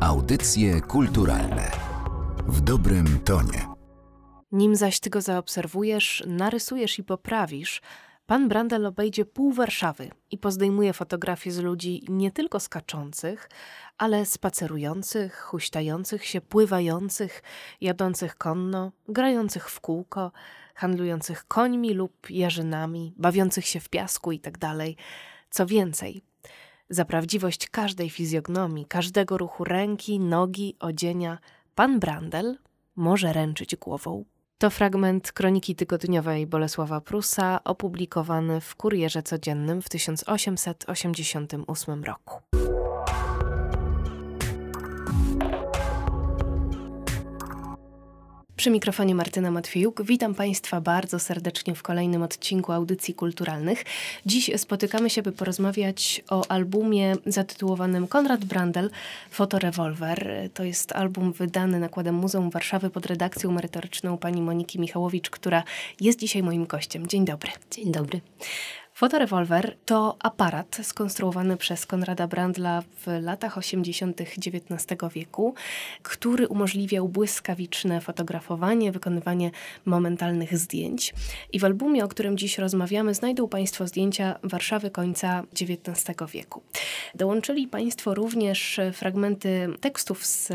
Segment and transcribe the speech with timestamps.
[0.00, 1.70] Audycje kulturalne
[2.46, 3.66] w dobrym tonie.
[4.52, 7.82] Nim zaś ty go zaobserwujesz, narysujesz i poprawisz,
[8.26, 13.50] pan Brandel obejdzie pół Warszawy i pozdejmuje fotografie z ludzi nie tylko skaczących,
[13.98, 17.42] ale spacerujących, huśtających się, pływających,
[17.80, 20.32] jadących konno, grających w kółko,
[20.74, 24.58] handlujących końmi lub jarzynami, bawiących się w piasku itd.
[24.58, 24.76] Tak
[25.50, 26.22] Co więcej,
[26.90, 31.38] za prawdziwość każdej fizjognomii, każdego ruchu ręki, nogi, odzienia,
[31.74, 32.58] pan Brandel
[32.96, 34.24] może ręczyć głową.
[34.58, 42.40] To fragment kroniki tygodniowej Bolesława Prusa, opublikowany w Kurierze Codziennym w 1888 roku.
[48.60, 50.02] Przy mikrofonie Martyna Matwiejuk.
[50.02, 53.84] Witam Państwa bardzo serdecznie w kolejnym odcinku Audycji Kulturalnych.
[54.26, 58.90] Dziś spotykamy się, by porozmawiać o albumie zatytułowanym Konrad Brandel
[59.30, 60.50] Fotorewolwer.
[60.54, 65.62] To jest album wydany nakładem Muzeum Warszawy pod redakcją merytoryczną pani Moniki Michałowicz, która
[66.00, 67.06] jest dzisiaj moim gościem.
[67.06, 67.50] Dzień dobry.
[67.70, 68.20] Dzień dobry.
[69.00, 74.20] Fotorewolwer to aparat skonstruowany przez Konrada Brandla w latach 80.
[74.20, 75.54] XIX wieku,
[76.02, 79.50] który umożliwiał błyskawiczne fotografowanie, wykonywanie
[79.84, 81.14] momentalnych zdjęć.
[81.52, 86.62] I w albumie, o którym dziś rozmawiamy, znajdą Państwo zdjęcia Warszawy końca XIX wieku.
[87.14, 90.52] Dołączyli Państwo również fragmenty tekstów z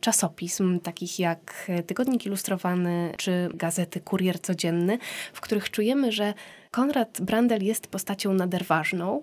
[0.00, 4.98] czasopism, takich jak Tygodnik Ilustrowany czy gazety Kurier Codzienny,
[5.32, 6.34] w których czujemy, że
[6.76, 9.22] Konrad Brandel jest postacią naderważną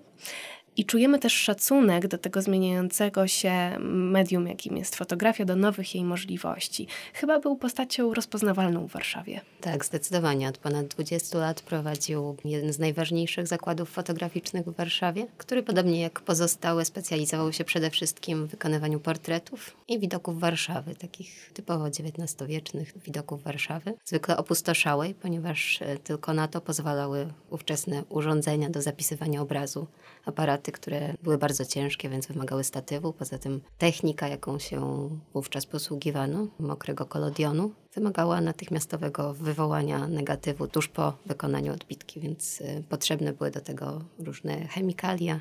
[0.76, 6.04] i czujemy też szacunek do tego zmieniającego się medium, jakim jest fotografia, do nowych jej
[6.04, 6.86] możliwości.
[7.14, 9.40] Chyba był postacią rozpoznawalną w Warszawie.
[9.60, 10.48] Tak, zdecydowanie.
[10.48, 16.20] Od ponad 20 lat prowadził jeden z najważniejszych zakładów fotograficznych w Warszawie, który podobnie jak
[16.20, 23.42] pozostałe specjalizował się przede wszystkim w wykonywaniu portretów i widoków Warszawy, takich typowo XIX-wiecznych widoków
[23.42, 29.86] Warszawy, zwykle opustoszałej, ponieważ e, tylko na to pozwalały ówczesne urządzenia do zapisywania obrazu,
[30.24, 33.12] aparat aparaty, które były bardzo ciężkie, więc wymagały statywu.
[33.12, 41.12] Poza tym technika, jaką się wówczas posługiwano, mokrego kolodionu, wymagała natychmiastowego wywołania negatywu tuż po
[41.26, 45.40] wykonaniu odbitki, więc y, potrzebne były do tego różne chemikalia,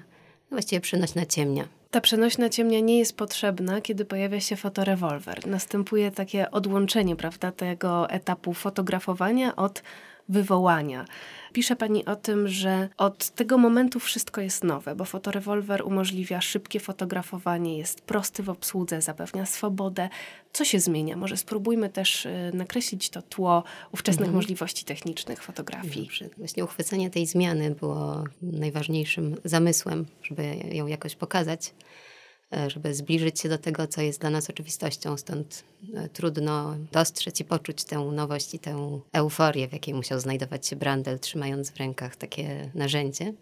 [0.52, 1.68] właściwie przenośna ciemnia.
[1.92, 5.48] Ta przenośna ciemnia nie jest potrzebna, kiedy pojawia się fotorewolwer.
[5.48, 9.84] Następuje takie odłączenie, prawda, tego etapu fotografowania od
[10.30, 11.06] wywołania.
[11.54, 16.80] Pisze pani o tym, że od tego momentu wszystko jest nowe, bo fotorewolwer umożliwia szybkie
[16.80, 20.10] fotografowanie, jest prosty w obsłudze, zapewnia swobodę.
[20.54, 21.18] Co się zmienia?
[21.18, 24.36] Może spróbujmy też y, nakreślić to tło ówczesnych mhm.
[24.36, 26.06] możliwości technicznych fotografii.
[26.06, 26.30] Dobrze.
[26.38, 31.74] Właśnie uchwycenie tej zmiany było najważniejszym zamysłem, żeby ją jakoś pokazać.
[32.58, 35.18] E, żeby zbliżyć się do tego, co jest dla nas oczywistością.
[35.18, 40.68] Stąd e, trudno dostrzec i poczuć tę nowość i tę euforię, w jakiej musiał znajdować
[40.68, 43.34] się Brandel, trzymając w rękach takie narzędzie.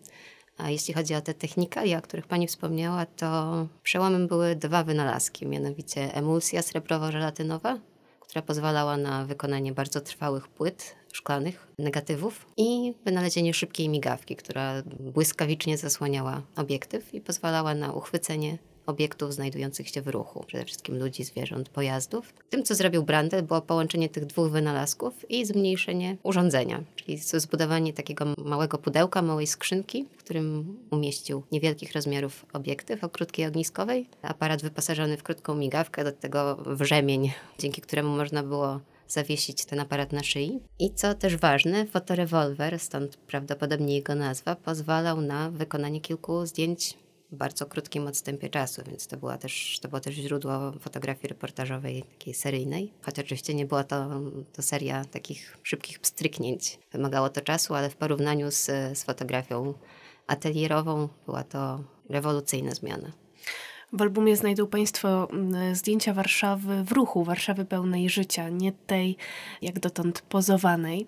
[0.57, 5.45] A jeśli chodzi o te technikalia, o których Pani wspomniała, to przełomem były dwa wynalazki,
[5.45, 7.79] mianowicie emulsja srebrowo-żelatynowa,
[8.19, 15.77] która pozwalała na wykonanie bardzo trwałych płyt szklanych, negatywów i wynalezienie szybkiej migawki, która błyskawicznie
[15.77, 21.69] zasłaniała obiektyw i pozwalała na uchwycenie obiektów znajdujących się w ruchu, przede wszystkim ludzi, zwierząt,
[21.69, 22.33] pojazdów.
[22.49, 28.25] Tym, co zrobił Brandel, było połączenie tych dwóch wynalazków i zmniejszenie urządzenia, czyli zbudowanie takiego
[28.37, 35.17] małego pudełka, małej skrzynki, w którym umieścił niewielkich rozmiarów obiektyw o krótkiej ogniskowej, aparat wyposażony
[35.17, 40.59] w krótką migawkę, do tego wrzemień, dzięki któremu można było zawiesić ten aparat na szyi.
[40.79, 46.97] I co też ważne, fotorewolwer, stąd prawdopodobnie jego nazwa, pozwalał na wykonanie kilku zdjęć
[47.31, 52.33] bardzo krótkim odstępie czasu, więc to, była też, to było też źródło fotografii reportażowej, takiej
[52.33, 52.93] seryjnej.
[53.01, 54.21] Choć oczywiście nie była to,
[54.53, 56.79] to seria takich szybkich pstryknięć.
[56.91, 58.65] Wymagało to czasu, ale w porównaniu z,
[58.97, 59.73] z fotografią
[60.27, 63.20] atelierową była to rewolucyjna zmiana.
[63.93, 69.17] W albumie znajdą Państwo mm, zdjęcia Warszawy w ruchu, Warszawy pełnej życia, nie tej
[69.61, 71.07] jak dotąd pozowanej.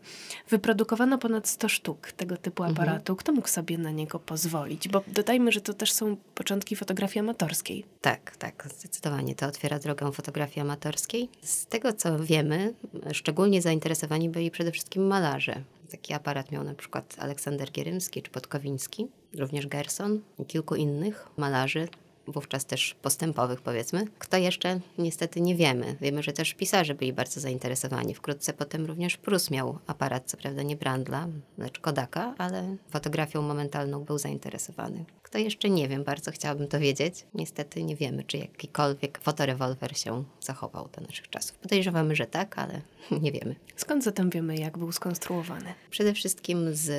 [0.50, 2.82] Wyprodukowano ponad 100 sztuk tego typu mhm.
[2.82, 3.16] aparatu.
[3.16, 4.88] Kto mógł sobie na niego pozwolić?
[4.88, 7.86] Bo dodajmy, że to też są początki fotografii amatorskiej.
[8.02, 9.36] Tak, tak, zdecydowanie.
[9.36, 11.30] To otwiera drogę fotografii amatorskiej.
[11.42, 12.74] Z tego co wiemy,
[13.14, 15.62] szczególnie zainteresowani byli przede wszystkim malarze.
[15.92, 21.88] Taki aparat miał na przykład Aleksander Gierymski czy Podkowiński, również Gerson i kilku innych malarzy
[22.28, 24.08] wówczas też postępowych powiedzmy.
[24.20, 24.80] Kto jeszcze?
[24.98, 25.96] Niestety nie wiemy.
[26.02, 28.14] Wiemy, że też pisarze byli bardzo zainteresowani.
[28.14, 31.28] Wkrótce potem również Prus miał aparat, co prawda nie Brandla,
[31.58, 35.06] lecz Kodaka, ale fotografią momentalną był zainteresowany.
[35.24, 37.26] Kto jeszcze nie wiem, bardzo chciałabym to wiedzieć.
[37.34, 41.58] Niestety nie wiemy, czy jakikolwiek fotorewolwer się zachował do naszych czasów.
[41.58, 42.82] Podejrzewamy, że tak, ale
[43.22, 43.56] nie wiemy.
[43.76, 45.74] Skąd zatem wiemy, jak był skonstruowany?
[45.90, 46.92] Przede wszystkim z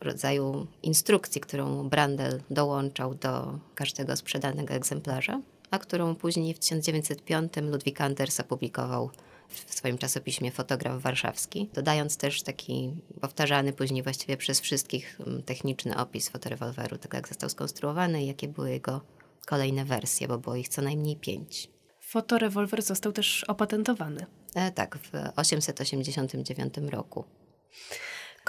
[0.00, 5.40] rodzaju instrukcji, którą Brandel dołączał do każdego sprzedanego egzemplarza,
[5.70, 9.10] a którą później w 1905 Ludwik Anders opublikował
[9.48, 15.96] w swoim czasopiśmie Fotograf Warszawski, dodając też taki powtarzany później właściwie przez wszystkich mm, techniczny
[15.96, 19.00] opis fotorewolweru, tego jak został skonstruowany i jakie były jego
[19.46, 21.70] kolejne wersje, bo było ich co najmniej pięć.
[22.00, 24.26] Fotorewolwer został też opatentowany.
[24.54, 27.24] E, tak, w 889 roku.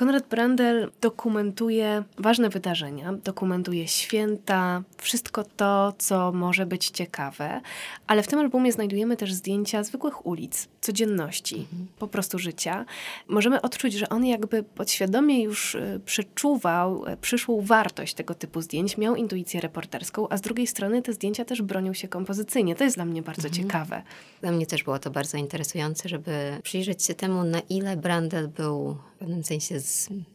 [0.01, 7.61] Konrad Brandel dokumentuje ważne wydarzenia, dokumentuje święta, wszystko to, co może być ciekawe,
[8.07, 11.87] ale w tym albumie znajdujemy też zdjęcia zwykłych ulic, codzienności, mhm.
[11.99, 12.85] po prostu życia.
[13.27, 18.97] Możemy odczuć, że on jakby podświadomie już y, przeczuwał y, przyszłą wartość tego typu zdjęć,
[18.97, 22.75] miał intuicję reporterską, a z drugiej strony te zdjęcia też bronią się kompozycyjnie.
[22.75, 23.63] To jest dla mnie bardzo mhm.
[23.63, 24.01] ciekawe.
[24.41, 26.31] Dla mnie też było to bardzo interesujące, żeby
[26.63, 29.90] przyjrzeć się temu, na ile Brandel był w pewnym sensie z,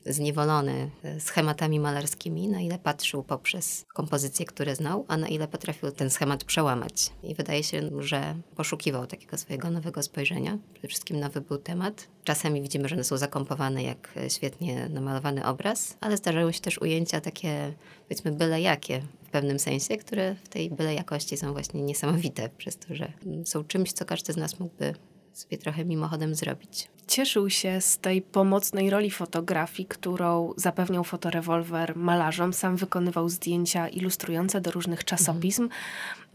[0.06, 6.10] zniewolony schematami malarskimi, na ile patrzył poprzez kompozycje, które znał, a na ile potrafił ten
[6.10, 7.10] schemat przełamać.
[7.22, 10.58] I wydaje się, że poszukiwał takiego swojego nowego spojrzenia.
[10.72, 12.08] Przede wszystkim nowy był temat.
[12.24, 17.20] Czasami widzimy, że one są zakompowane jak świetnie namalowany obraz, ale zdarzają się też ujęcia
[17.20, 17.72] takie,
[18.08, 22.76] powiedzmy, byle jakie w pewnym sensie, które w tej byle jakości są właśnie niesamowite, przez
[22.76, 23.12] to, że
[23.44, 24.94] są czymś, co każdy z nas mógłby
[25.36, 26.88] sobie trochę mimochodem zrobić.
[27.06, 32.52] Cieszył się z tej pomocnej roli fotografii, którą zapewniał fotorewolwer malarzom.
[32.52, 35.68] Sam wykonywał zdjęcia ilustrujące do różnych czasopism.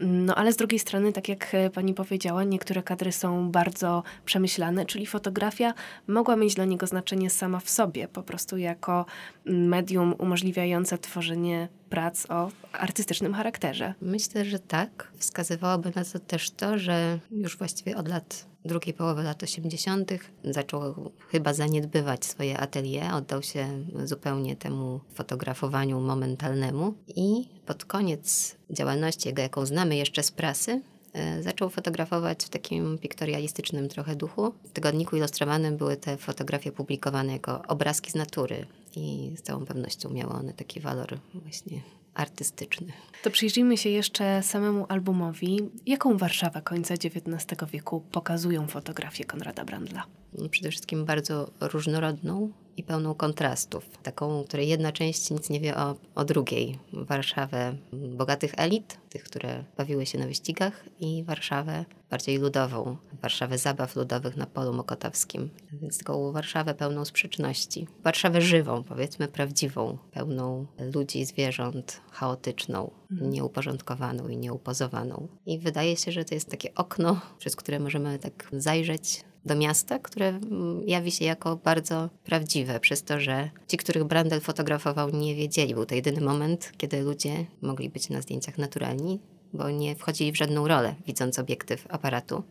[0.00, 5.06] No ale z drugiej strony, tak jak pani powiedziała, niektóre kadry są bardzo przemyślane, czyli
[5.06, 5.74] fotografia
[6.06, 9.06] mogła mieć dla niego znaczenie sama w sobie, po prostu jako
[9.46, 13.94] medium umożliwiające tworzenie prac o artystycznym charakterze.
[14.02, 15.12] Myślę, że tak.
[15.18, 20.10] Wskazywałoby na to też to, że już właściwie od lat drugiej połowy lat 80.
[20.44, 23.66] zaczął chyba zaniedbywać swoje atelier, oddał się
[24.04, 30.80] zupełnie temu fotografowaniu momentalnemu i pod koniec działalności jego, jaką znamy jeszcze z prasy,
[31.12, 34.52] e, zaczął fotografować w takim piktorialistycznym trochę duchu.
[34.64, 38.66] W tygodniku ilustrowanym były te fotografie publikowane jako obrazki z natury
[38.96, 41.80] i z całą pewnością miały one taki walor właśnie
[42.14, 42.92] artystyczny.
[43.22, 45.58] To przyjrzyjmy się jeszcze samemu albumowi.
[45.86, 50.04] Jaką Warszawę końca XIX wieku pokazują fotografie Konrada Brandla?
[50.50, 53.98] Przede wszystkim bardzo różnorodną, i pełną kontrastów.
[54.02, 56.78] Taką, której jedna część nic nie wie o, o drugiej.
[56.92, 63.96] Warszawę bogatych elit, tych, które bawiły się na wyścigach i Warszawę bardziej ludową, Warszawę zabaw
[63.96, 65.50] ludowych na polu mokotowskim.
[65.72, 67.86] Więc taką Warszawę pełną sprzeczności.
[68.04, 73.30] Warszawę żywą, powiedzmy prawdziwą, pełną ludzi, zwierząt, chaotyczną, mhm.
[73.30, 75.28] nieuporządkowaną i nieupozowaną.
[75.46, 79.98] I wydaje się, że to jest takie okno, przez które możemy tak zajrzeć do miasta,
[79.98, 85.34] które mm, jawi się jako bardzo prawdziwe, przez to, że ci, których Brandel fotografował, nie
[85.34, 85.74] wiedzieli.
[85.74, 89.20] Był to jedyny moment, kiedy ludzie mogli być na zdjęciach naturalni,
[89.52, 92.42] bo nie wchodzili w żadną rolę, widząc obiektyw aparatu,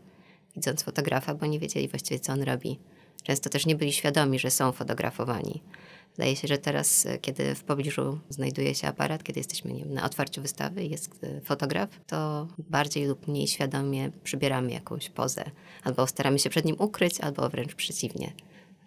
[0.55, 2.79] widząc fotografa, bo nie wiedzieli właściwie, co on robi.
[3.23, 5.61] Często też nie byli świadomi, że są fotografowani.
[6.18, 10.06] Wydaje się, że teraz, e, kiedy w pobliżu znajduje się aparat, kiedy jesteśmy wiem, na
[10.06, 15.44] otwarciu wystawy i jest e, fotograf, to bardziej lub mniej świadomie przybieramy jakąś pozę.
[15.84, 18.34] Albo staramy się przed nim ukryć, albo wręcz przeciwnie.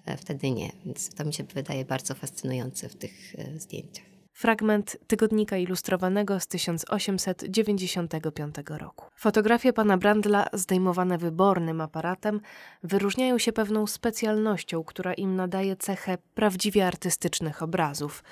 [0.04, 0.72] E, wtedy nie.
[0.86, 4.13] Więc to mi się wydaje bardzo fascynujące w tych zdjęciach.
[4.36, 9.06] Fragment tygodnika ilustrowanego z 1895 roku.
[9.16, 12.40] Fotografie pana Brandla, zdejmowane wybornym aparatem,
[12.82, 18.24] wyróżniają się pewną specjalnością, która im nadaje cechę prawdziwie artystycznych obrazów.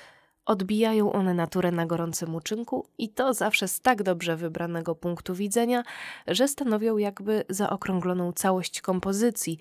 [0.45, 5.83] Odbijają one naturę na gorącym uczynku i to zawsze z tak dobrze wybranego punktu widzenia,
[6.27, 9.57] że stanowią jakby zaokrągloną całość kompozycji,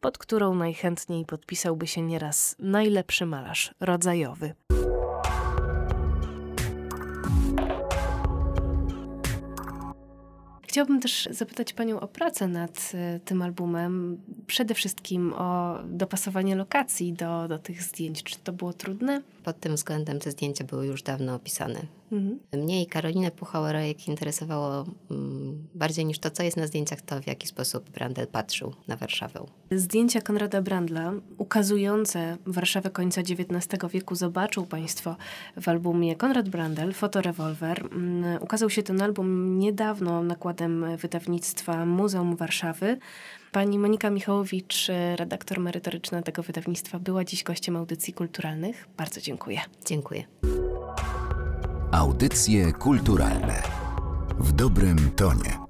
[0.00, 4.54] pod którą najchętniej podpisałby się nieraz najlepszy malarz rodzajowy.
[10.74, 14.18] Chciałabym też zapytać Panią o pracę nad y, tym albumem.
[14.46, 18.22] Przede wszystkim o dopasowanie lokacji do, do tych zdjęć.
[18.22, 19.22] Czy to było trudne?
[19.44, 21.80] Pod tym względem te zdjęcia były już dawno opisane.
[22.12, 22.38] Mhm.
[22.52, 27.26] Mnie i Karolinę Puchałerajek interesowało mm, bardziej niż to, co jest na zdjęciach, to w
[27.26, 29.46] jaki sposób Brandel patrzył na Warszawę.
[29.70, 35.16] Zdjęcia Konrada Brandla ukazujące Warszawę końca XIX wieku zobaczył Państwo
[35.60, 37.86] w albumie Konrad Brandel, Fotorewolwer.
[37.92, 40.63] Mm, Ukazał się ten album niedawno nakładem
[40.98, 42.98] wydawnictwa Muzeum Warszawy.
[43.52, 48.88] Pani Monika Michałowicz, redaktor merytoryczna tego wydawnictwa, była dziś gościem audycji kulturalnych.
[48.96, 49.60] Bardzo dziękuję.
[49.84, 50.24] Dziękuję.
[51.92, 53.62] Audycje kulturalne
[54.38, 55.63] w dobrym tonie.